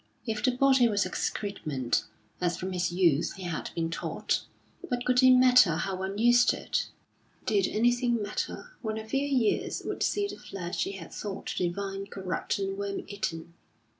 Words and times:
If 0.25 0.43
the 0.43 0.49
body 0.49 0.87
was 0.87 1.05
excrement, 1.05 2.05
as 2.41 2.57
from 2.57 2.71
his 2.73 2.91
youth 2.91 3.33
he 3.33 3.43
had 3.43 3.69
been 3.75 3.91
taught, 3.91 4.41
what 4.81 5.05
could 5.05 5.21
it 5.21 5.29
matter 5.29 5.75
how 5.75 5.97
one 5.97 6.17
used 6.17 6.55
it! 6.55 6.87
Did 7.45 7.67
anything 7.67 8.19
matter, 8.19 8.71
when 8.81 8.97
a 8.97 9.07
few 9.07 9.23
years 9.27 9.83
would 9.85 10.01
see 10.01 10.25
the 10.27 10.37
flesh 10.37 10.85
he 10.85 10.93
had 10.93 11.13
thought 11.13 11.53
divine 11.55 12.07
corrupt 12.07 12.57
and 12.57 12.79
worm 12.79 13.03
eaten? 13.07 13.53